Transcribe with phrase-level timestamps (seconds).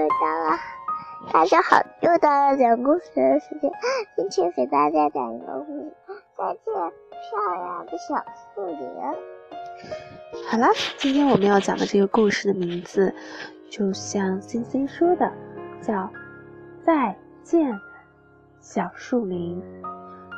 [0.00, 0.58] 啊，又到了
[1.32, 3.70] 大家好，又到了讲故事的时间。
[4.16, 5.94] 今天给大家讲一个故事，
[6.38, 8.16] 再见漂亮的小
[8.54, 8.78] 树林。
[10.50, 13.14] 好了，今天我们要讲的这个故事的名字，
[13.70, 15.30] 就像星星说的，
[15.82, 15.94] 叫
[16.82, 17.78] 《再见
[18.60, 19.62] 小树林》。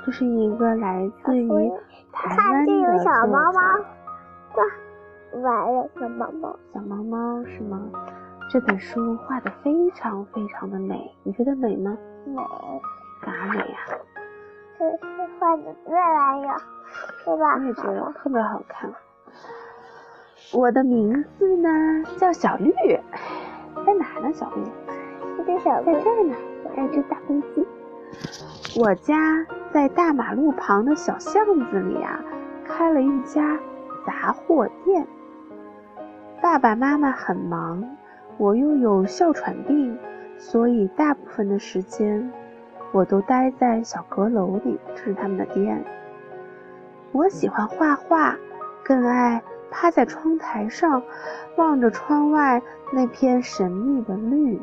[0.05, 1.73] 这是一个来自于
[2.13, 2.99] 台湾的。
[3.05, 3.61] 小猫猫，
[5.41, 7.81] 哇，完了，小猫猫，小猫猫是吗？
[8.53, 11.97] 这本书画的非常非常的美，你觉得美吗？
[12.27, 12.35] 美，
[13.27, 13.79] 哪美呀？
[14.79, 16.49] 这是画的越来越，
[17.25, 17.55] 对吧？
[17.55, 18.93] 我也觉得特别好看。
[20.53, 22.71] 我的名字呢叫小绿，
[23.87, 24.31] 在哪呢？
[24.35, 24.63] 小绿，
[25.39, 26.37] 这个小在这儿呢，
[26.77, 27.67] 在只大公鸡。
[28.79, 32.23] 我家在大马路旁的小巷子里啊，
[32.67, 33.59] 开了一家
[34.07, 35.07] 杂货店。
[36.43, 37.83] 爸爸妈妈很忙。
[38.39, 39.97] 我又有哮喘病，
[40.39, 42.33] 所以大部分的时间
[42.93, 45.85] 我都待在小阁楼里，这是他们的店。
[47.13, 48.37] 我喜欢画画，
[48.85, 51.03] 更爱趴在窗台上，
[51.57, 52.61] 望着窗外
[52.93, 54.61] 那片神秘的绿，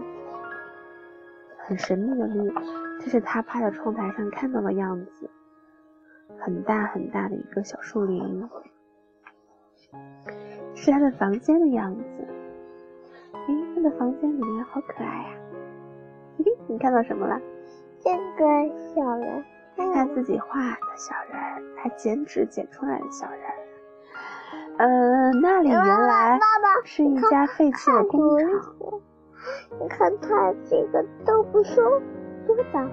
[1.59, 2.51] 很神秘的绿。
[2.99, 5.29] 这是他趴在窗台上看到的样子，
[6.39, 8.49] 很大很大的一个小树林，
[10.75, 12.03] 是他的房间的样子。
[13.79, 15.29] 哎，他的房间里面好可爱呀！
[16.37, 17.39] 嘿，你看到什么了？
[18.03, 18.45] 这个
[18.93, 19.45] 小人，
[19.77, 21.39] 是他自己画的小人，
[21.77, 23.39] 他剪纸剪出来的小人。
[24.79, 26.37] 呃，那里原来
[26.83, 28.49] 是一家废弃的工厂。
[29.79, 31.81] 你看他这个都不收，
[32.45, 32.89] 多脏！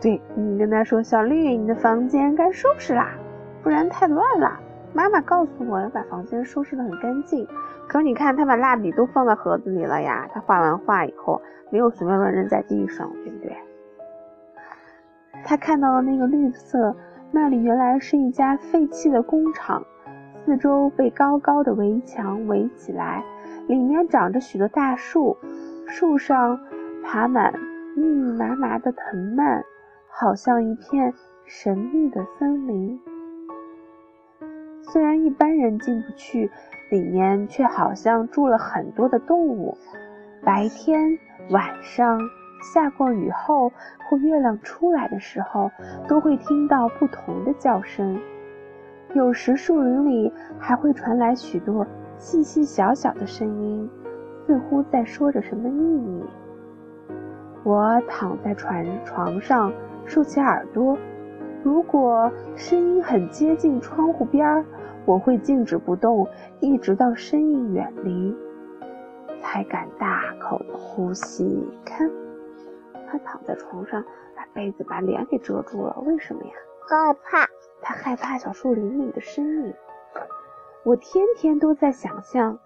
[0.00, 3.10] 对你跟他说：“小绿，你的房间该收拾啦，
[3.60, 4.60] 不然太乱了。”
[4.94, 7.46] 妈妈告诉我要把房间收拾得很干净。
[7.88, 10.28] 可是你看，他把蜡笔都放在盒子里了呀。
[10.32, 13.56] 他画完画以后，没有随便乱扔在地上，对不对？
[15.44, 16.94] 他看到了那个绿色，
[17.30, 19.84] 那里原来是一家废弃的工厂，
[20.44, 23.24] 四周被高高的围墙围起来，
[23.66, 25.36] 里面长着许多大树，
[25.86, 26.58] 树上
[27.02, 27.52] 爬满
[27.96, 29.64] 密密麻麻的藤蔓，
[30.08, 31.12] 好像一片
[31.44, 33.00] 神秘的森林。
[34.92, 36.50] 虽然一般人进不去。
[36.90, 39.78] 里面却好像住了很多的动物，
[40.44, 42.20] 白天、晚上、
[42.62, 43.72] 下过雨后
[44.04, 45.70] 或月亮出来的时候，
[46.06, 48.20] 都会听到不同的叫声。
[49.14, 51.86] 有时树林里还会传来许多
[52.18, 53.88] 细细小小的声音，
[54.46, 56.22] 似乎在说着什么秘密。
[57.64, 59.72] 我躺在床床上，
[60.04, 60.98] 竖起耳朵，
[61.62, 64.62] 如果声音很接近窗户边儿。
[65.04, 66.28] 我会静止不动，
[66.60, 68.36] 一直到身影远离，
[69.40, 71.68] 才敢大口的呼吸。
[71.84, 72.10] 看，
[73.06, 74.02] 他躺在床上，
[74.36, 76.00] 把被子把脸给遮住了。
[76.06, 76.52] 为什么呀？
[76.88, 77.48] 害怕。
[77.80, 79.74] 他害怕小树林里的身影。
[80.84, 82.58] 我天天都在想象，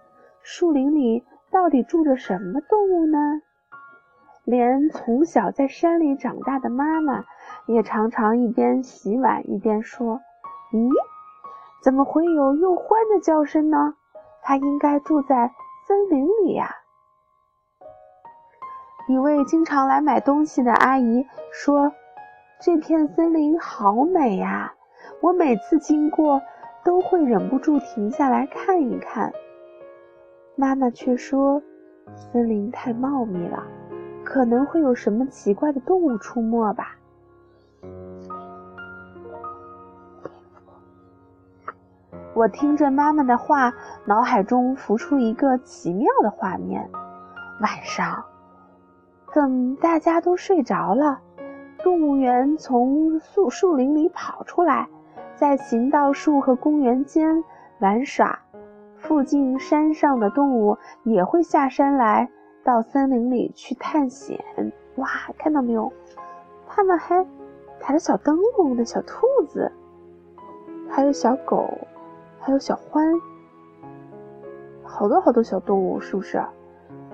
[0.43, 3.19] 树林里到底住着什么动物呢？
[4.45, 7.25] 连从小在山里长大的妈妈，
[7.67, 10.21] 也常常一边洗碗一边说
[10.73, 10.91] ：“咦？”
[11.87, 13.95] 怎么会有又欢的叫声呢？
[14.43, 15.53] 它应该住在
[15.87, 16.69] 森林里呀。
[19.07, 21.93] 一位经常来买东西的阿姨说
[22.61, 24.75] ：“这片森林好美呀，
[25.21, 26.43] 我每次经过
[26.83, 29.33] 都会忍不住停下来看一看。”
[30.59, 31.63] 妈妈却说
[32.17, 33.63] ：“森林太茂密了，
[34.25, 36.96] 可能会有什么奇怪的动物出没吧。”
[42.37, 43.73] 我听着妈妈的话，
[44.05, 46.87] 脑海中浮出一个奇妙的画面：
[47.63, 48.23] 晚上，
[49.33, 51.19] 等大家都睡着了，
[51.79, 54.87] 动物园从树树林里跑出来，
[55.35, 57.43] 在行道树和公园间
[57.79, 58.39] 玩耍。
[58.99, 62.29] 附近山上的动物也会下山来，
[62.63, 64.39] 到森林里去探险。
[64.97, 65.91] 哇，看到没有？
[66.69, 67.27] 他们还
[67.81, 69.73] 抬着小灯笼的小兔子，
[70.91, 71.67] 还有小狗。
[72.47, 73.21] 还有小獾，
[74.85, 76.41] 好多好多小动物，是不是？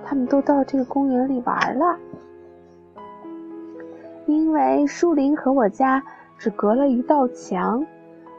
[0.05, 1.97] 他们都到这个公园里玩了。
[4.27, 6.03] 因为树林和我家
[6.37, 7.83] 只隔了一道墙，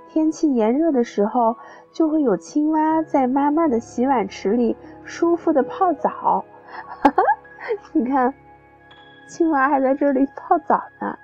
[0.09, 1.57] 天气炎热的时候，
[1.91, 6.45] 就会有青蛙在妈妈的洗碗池里舒服的泡澡。
[7.01, 7.23] 哈哈，
[7.93, 8.33] 你看，
[9.27, 11.19] 青蛙还在这里泡澡呢。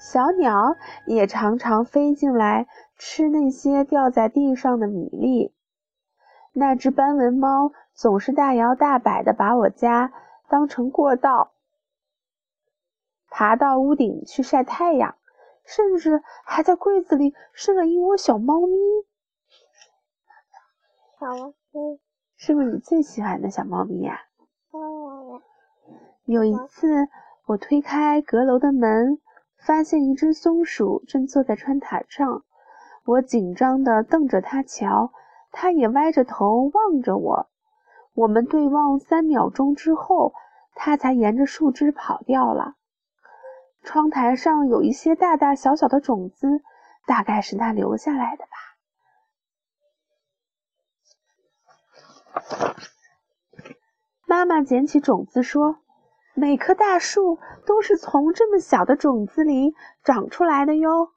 [0.00, 0.76] 小鸟
[1.06, 2.66] 也常常飞进来。
[3.02, 5.54] 吃那些掉在地上的米粒，
[6.52, 10.12] 那只斑纹猫总是大摇大摆地把我家
[10.50, 11.52] 当成过道，
[13.30, 15.16] 爬到屋顶去晒太阳，
[15.64, 18.76] 甚至还在柜子里生了一窝小猫咪。
[21.18, 22.00] 小猫咪
[22.36, 24.20] 是不是你最喜欢的小猫咪呀？
[24.72, 25.40] 嗯，
[26.26, 27.08] 有一次，
[27.46, 29.18] 我推开阁楼的门，
[29.60, 32.44] 发现一只松鼠正坐在窗台上。
[33.04, 35.12] 我紧张地瞪着它瞧，
[35.52, 37.48] 它也歪着头望着我。
[38.14, 40.34] 我们对望三秒钟之后，
[40.74, 42.74] 它才沿着树枝跑掉了。
[43.82, 46.62] 窗台上有一些大大小小的种子，
[47.06, 48.50] 大概是它留下来的吧。
[54.26, 55.78] 妈妈捡起种子说
[56.34, 61.10] ：“每棵大树都是从这么小的种子里长出来的哟。”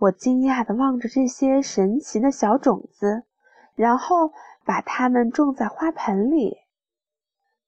[0.00, 3.22] 我惊讶地望着这些神奇的小种子，
[3.74, 4.32] 然后
[4.64, 6.58] 把它们种在花盆里，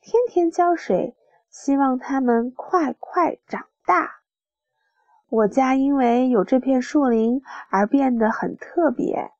[0.00, 1.16] 天天浇水，
[1.48, 4.16] 希望它们快快长大。
[5.28, 9.32] 我家因为有这片树林而变得很特别。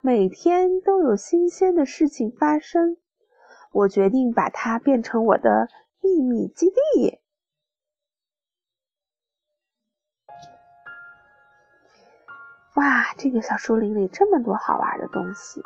[0.00, 2.96] 每天都有新鲜的事情发生，
[3.70, 5.68] 我决定把它变成我的
[6.02, 7.20] 秘密基地。
[12.74, 15.62] 哇，这个小树林里这么多好玩的东西！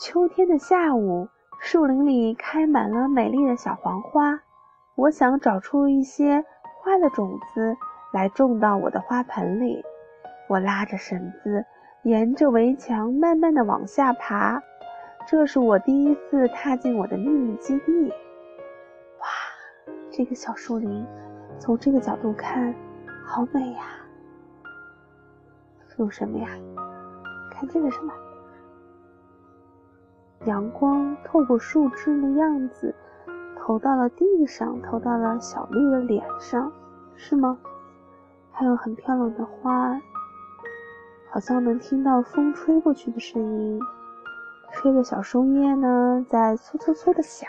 [0.00, 1.28] 秋天的下午，
[1.60, 4.42] 树林里开满了美丽的小黄花。
[4.96, 6.44] 我想找出一些
[6.80, 7.76] 花的种子
[8.12, 9.84] 来种到我的花盆里。
[10.48, 11.64] 我拉着绳子，
[12.02, 14.62] 沿着围墙慢慢的往下爬。
[15.26, 18.08] 这是我第一次踏进我的秘密基地。
[18.08, 19.26] 哇，
[20.10, 21.06] 这个小树林，
[21.58, 22.74] 从这个角度看，
[23.24, 23.82] 好美呀！
[25.96, 26.48] 有什么呀？
[27.50, 28.12] 看这个什么？
[30.44, 32.94] 阳光透过树枝的样子，
[33.58, 36.70] 投到了地上，投到了小绿的脸上，
[37.16, 37.56] 是吗？
[38.52, 39.98] 还有很漂亮的花。
[41.30, 43.80] 好像能听到风吹过去的声音，
[44.74, 47.48] 吹的小树叶呢在嗖嗖嗖的响。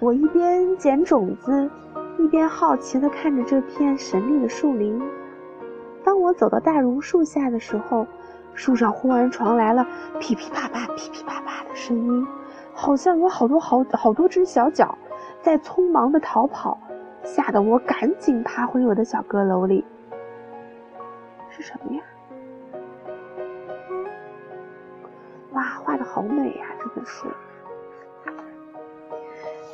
[0.00, 1.70] 我一边捡种子，
[2.18, 5.00] 一边好奇地看着这片神秘的树林。
[6.04, 8.04] 当我走到大榕树下的时候，
[8.54, 9.86] 树上忽然传来了
[10.18, 12.26] 噼噼啪啪、噼噼啪啪的声音，
[12.74, 14.98] 好像有好多好好多只小脚
[15.40, 16.76] 在匆忙地逃跑，
[17.22, 19.84] 吓得我赶紧爬回我的小阁楼里。
[21.50, 22.02] 是什么呀？
[25.92, 26.64] 画的好美呀！
[26.80, 27.28] 这本书，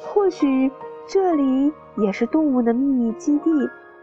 [0.02, 0.68] 或许
[1.06, 3.50] 这里也是动物的秘密基地，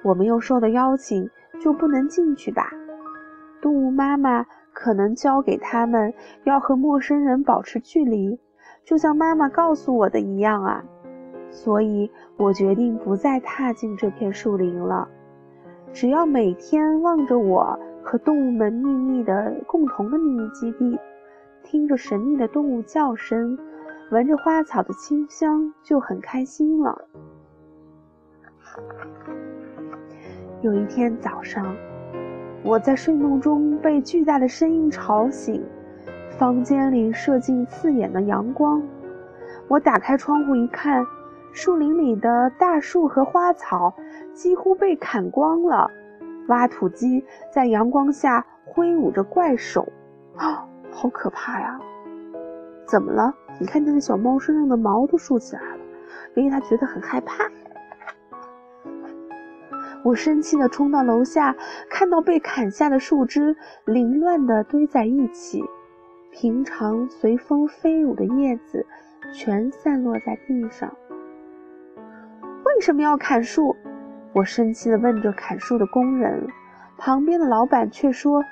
[0.01, 1.29] 我们又受到邀请，
[1.59, 2.71] 就不能进去吧？
[3.61, 6.13] 动物妈妈可能教给他们
[6.45, 8.39] 要和陌生人保持距离，
[8.85, 10.81] 就像妈妈告诉我的一样啊。
[11.49, 15.05] 所以我决定不再踏进这片树林了。
[15.91, 20.97] 只要每天望着我和动物们秘密的共同的秘密基地。
[21.65, 23.57] 听着神秘的动物叫声，
[24.11, 27.07] 闻着花草的清香，就很开心了。
[30.61, 31.75] 有一天早上，
[32.63, 35.65] 我在睡梦中被巨大的声音吵醒，
[36.37, 38.81] 房间里射进刺眼的阳光。
[39.67, 41.03] 我打开窗户一看，
[41.51, 43.91] 树林里的大树和花草
[44.33, 45.89] 几乎被砍光了，
[46.47, 49.87] 挖土机在阳光下挥舞着怪手，
[50.95, 51.77] 好可怕呀！
[52.87, 53.33] 怎么了？
[53.59, 55.79] 你看那个小猫身上的毛都竖起来了，
[56.35, 57.43] 因为它觉得很害怕。
[60.03, 61.53] 我生气地冲到楼下，
[61.89, 65.63] 看到被砍下的树枝凌乱地堆在一起，
[66.31, 68.85] 平常随风飞舞的叶子
[69.33, 70.89] 全散落在地上。
[72.63, 73.75] 为什么要砍树？
[74.31, 76.47] 我生气地问着砍树的工人。
[76.97, 78.43] 旁边的老板却说：“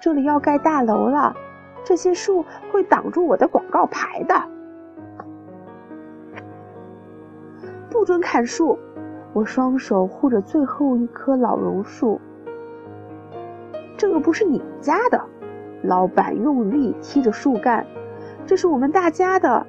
[0.00, 1.34] 这里要盖大楼了。”
[1.84, 4.34] 这些树会挡住我的广告牌的，
[7.90, 8.78] 不准砍树！
[9.32, 12.20] 我双手护着最后一棵老榕树。
[13.96, 15.20] 这个不是你们家的，
[15.82, 17.86] 老板用力踢着树干，
[18.46, 19.66] 这是我们大家的。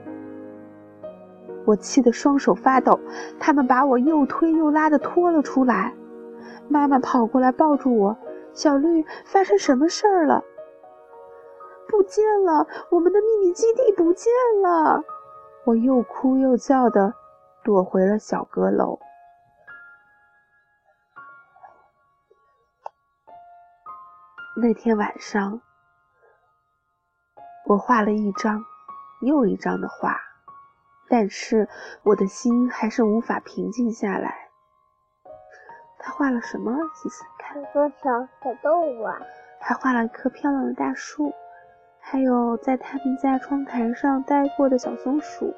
[1.66, 3.00] 我气得双手发抖，
[3.40, 5.94] 他们把我又推又拉的拖了出来。
[6.68, 8.18] 妈妈跑过来抱住我，
[8.54, 10.44] 小绿，发生什么事儿了？
[11.92, 14.32] 不见了，我们的秘密基地不见
[14.64, 15.04] 了！
[15.66, 17.14] 我又哭又叫的
[17.64, 18.98] 躲回了小阁楼。
[24.56, 25.62] 那天晚上，
[27.66, 28.64] 我画了一张
[29.22, 30.18] 又一张的画，
[31.10, 31.68] 但是
[32.04, 34.50] 我的心还是无法平静下来。
[36.00, 36.72] 他画了什么？
[36.96, 39.20] 细细看，很多小小动物啊，
[39.60, 41.34] 还画了一棵漂亮的大树，
[42.12, 45.54] 还有在他们家窗台上待过的小松鼠，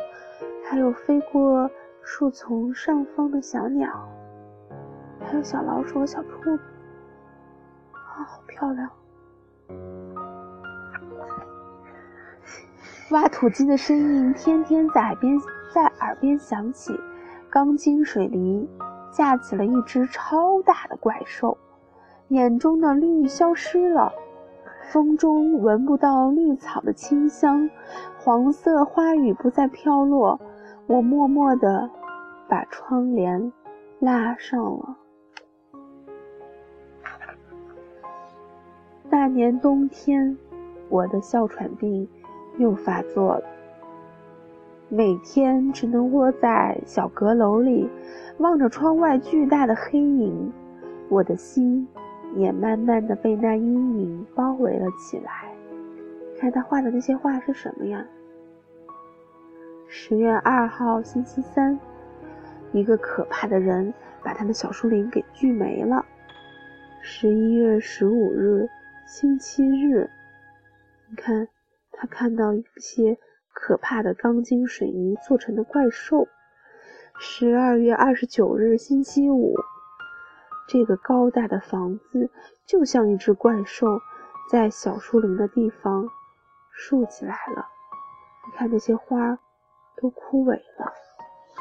[0.64, 1.68] 还有飞过
[2.04, 3.90] 树丛上方的小鸟，
[5.20, 6.60] 还有小老鼠和小兔子。
[7.92, 8.88] 啊，好漂亮！
[13.10, 15.36] 挖土机的声音天天在耳边
[15.74, 16.94] 在耳边响起，
[17.50, 18.70] 钢筋水泥
[19.12, 21.58] 架起了一只超大的怪兽，
[22.28, 24.14] 眼中的绿消失了，
[24.92, 27.70] 风中闻不到绿草的清香，
[28.20, 30.40] 黄色花雨不再飘落。
[30.86, 31.90] 我默默地
[32.48, 33.52] 把窗帘
[34.00, 34.98] 拉上了。
[39.10, 40.38] 那年冬天，
[40.90, 42.08] 我的哮喘病
[42.58, 43.44] 又发作了。
[44.90, 47.90] 每天只能窝在小阁楼里，
[48.38, 50.52] 望着窗外巨大的黑影，
[51.10, 51.88] 我的心
[52.36, 55.54] 也慢慢的被那阴影包围了起来。
[56.40, 58.06] 看他画的那些画是什么呀？
[59.88, 61.80] 十月二号星期三，
[62.72, 66.06] 一个可怕的人把他的小树林给锯没了。
[67.02, 68.68] 十一月十五日。
[69.06, 70.10] 星期日，
[71.10, 71.50] 你看，
[71.92, 73.18] 他看到一些
[73.54, 76.28] 可怕的钢筋水泥做成的怪兽。
[77.20, 79.56] 十二月二十九日，星期五，
[80.74, 82.32] 这个高大的房子
[82.66, 84.00] 就像一只怪兽，
[84.50, 86.10] 在小树林的地方
[86.72, 87.68] 竖起来了。
[88.48, 89.38] 你看，这些花
[89.98, 90.92] 都枯萎了，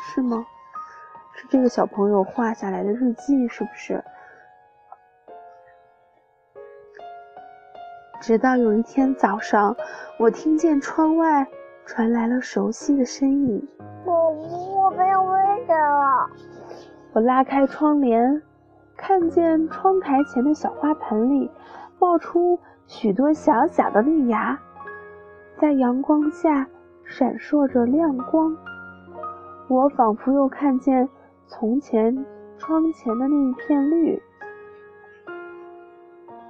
[0.00, 0.46] 是吗？
[1.34, 4.02] 是这个小朋友画下来的日记，是不是？
[8.22, 9.76] 直到有一天早上，
[10.18, 11.46] 我听见窗外
[11.84, 13.68] 传来了熟悉的身影。
[14.06, 16.30] 我我被围着了。
[17.12, 18.42] 我拉开窗帘，
[19.04, 21.50] 看见窗台前的小花盆里
[21.98, 24.56] 冒出许多小小的绿芽，
[25.56, 26.68] 在阳光下
[27.02, 28.56] 闪烁着亮光。
[29.66, 31.08] 我仿佛又看见
[31.48, 32.24] 从前
[32.56, 34.22] 窗前的那一片绿。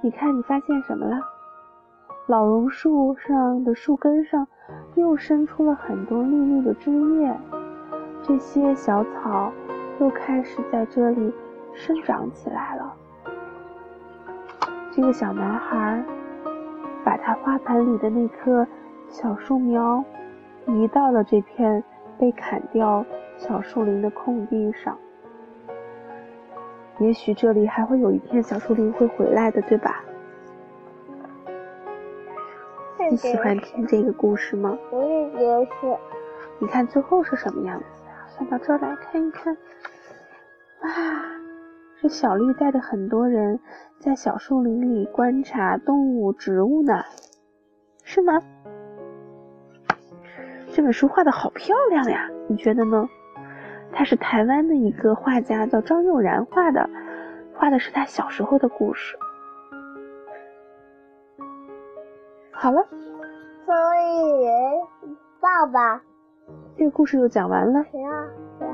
[0.01, 1.19] 你看，你发现什么了？
[2.27, 4.47] 老榕树上的树根上
[4.93, 7.35] 又生出了很多绿绿的枝叶，
[8.21, 9.51] 这些小草
[9.99, 11.33] 又开始在这里
[11.73, 12.95] 生长起来了。
[14.91, 16.03] 这个小男孩
[17.03, 18.65] 把他花盆里的那棵
[19.09, 20.03] 小树苗
[20.67, 21.83] 移到了这片
[22.17, 23.05] 被砍掉
[23.37, 24.97] 小树林的空地上。
[26.99, 30.03] 也许这里还会有一片小树林会回来的，对吧？
[33.09, 34.77] 你喜欢听这个故事吗？
[34.91, 35.97] 我也觉得是。
[36.59, 38.13] 你看最后是什么样子呀？
[38.37, 39.57] 翻到这儿来看一看。
[40.81, 40.89] 哇，
[42.03, 43.57] 是小绿带着很多人
[43.97, 47.01] 在小树林里观察动物、植物呢，
[48.03, 48.41] 是吗？
[50.73, 53.07] 这本书画的好漂亮呀，你觉得呢？
[53.93, 56.89] 它是台湾的一个画家叫张佑然画的，
[57.53, 59.15] 画的是他小时候的故事。
[62.51, 62.85] 好了。
[63.65, 64.45] 所以，
[65.39, 66.01] 爸爸，
[66.75, 67.81] 这个故事又讲完了。
[67.89, 68.27] 谁啊？
[68.59, 68.67] 谁